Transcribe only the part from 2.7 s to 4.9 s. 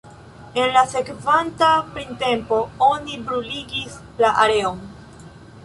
oni bruligis la areon.